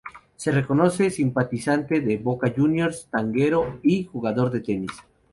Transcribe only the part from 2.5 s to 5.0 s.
Juniors, tanguero, y jugador de tenis.